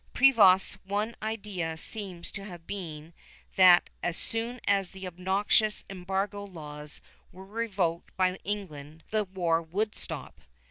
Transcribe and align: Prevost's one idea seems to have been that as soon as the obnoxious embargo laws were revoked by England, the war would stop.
Prevost's 0.15 0.79
one 0.83 1.15
idea 1.21 1.77
seems 1.77 2.31
to 2.31 2.43
have 2.43 2.65
been 2.65 3.13
that 3.55 3.91
as 4.01 4.17
soon 4.17 4.59
as 4.67 4.89
the 4.89 5.05
obnoxious 5.05 5.83
embargo 5.91 6.43
laws 6.43 7.01
were 7.31 7.45
revoked 7.45 8.17
by 8.17 8.35
England, 8.43 9.03
the 9.11 9.25
war 9.25 9.61
would 9.61 9.93
stop. 9.93 10.41